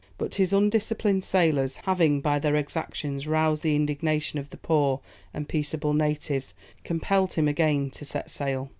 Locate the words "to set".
7.91-8.31